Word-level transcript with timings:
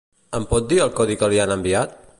Em 0.37 0.47
pot 0.53 0.65
dir 0.71 0.81
el 0.87 0.91
codi 1.01 1.19
que 1.23 1.31
li 1.35 1.43
han 1.45 1.57
enviat? 1.59 1.97